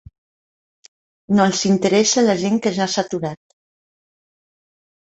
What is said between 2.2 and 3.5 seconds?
la gent que ja s'ha aturat.